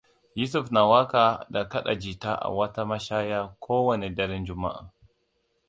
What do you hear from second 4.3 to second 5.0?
Juma'a.